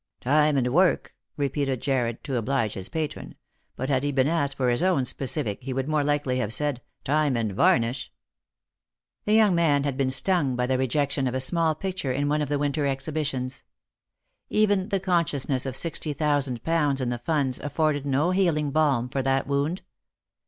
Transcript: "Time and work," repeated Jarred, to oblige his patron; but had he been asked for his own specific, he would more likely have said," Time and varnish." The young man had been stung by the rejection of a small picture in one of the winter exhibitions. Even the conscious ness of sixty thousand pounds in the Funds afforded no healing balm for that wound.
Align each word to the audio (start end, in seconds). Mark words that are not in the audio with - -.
"Time 0.19 0.57
and 0.57 0.73
work," 0.73 1.13
repeated 1.37 1.79
Jarred, 1.79 2.23
to 2.23 2.35
oblige 2.35 2.73
his 2.73 2.89
patron; 2.89 3.35
but 3.75 3.87
had 3.87 4.01
he 4.01 4.11
been 4.11 4.27
asked 4.27 4.57
for 4.57 4.71
his 4.71 4.81
own 4.81 5.05
specific, 5.05 5.61
he 5.61 5.73
would 5.73 5.87
more 5.87 6.03
likely 6.03 6.39
have 6.39 6.51
said," 6.51 6.81
Time 7.03 7.37
and 7.37 7.51
varnish." 7.51 8.11
The 9.25 9.35
young 9.35 9.53
man 9.53 9.83
had 9.83 9.97
been 9.97 10.09
stung 10.09 10.55
by 10.55 10.65
the 10.65 10.79
rejection 10.79 11.27
of 11.27 11.35
a 11.35 11.39
small 11.39 11.75
picture 11.75 12.11
in 12.11 12.29
one 12.29 12.41
of 12.41 12.49
the 12.49 12.57
winter 12.57 12.87
exhibitions. 12.87 13.61
Even 14.49 14.89
the 14.89 14.99
conscious 14.99 15.47
ness 15.47 15.67
of 15.67 15.75
sixty 15.75 16.13
thousand 16.13 16.63
pounds 16.63 16.99
in 16.99 17.11
the 17.11 17.19
Funds 17.19 17.59
afforded 17.59 18.03
no 18.03 18.31
healing 18.31 18.71
balm 18.71 19.07
for 19.07 19.21
that 19.21 19.45
wound. 19.45 19.83